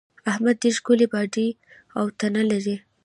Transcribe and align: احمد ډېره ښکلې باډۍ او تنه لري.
احمد 0.31 0.55
ډېره 0.63 0.77
ښکلې 0.77 1.07
باډۍ 1.11 1.49
او 1.99 2.05
تنه 2.19 2.43
لري. 2.51 2.75